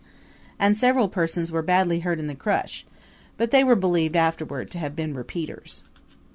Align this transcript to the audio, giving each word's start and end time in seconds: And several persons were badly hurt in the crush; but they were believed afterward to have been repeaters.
And 0.57 0.75
several 0.75 1.07
persons 1.09 1.51
were 1.51 1.61
badly 1.61 1.99
hurt 1.99 2.17
in 2.17 2.25
the 2.25 2.33
crush; 2.33 2.87
but 3.37 3.51
they 3.51 3.63
were 3.63 3.75
believed 3.75 4.15
afterward 4.15 4.71
to 4.71 4.79
have 4.79 4.95
been 4.95 5.13
repeaters. 5.13 5.83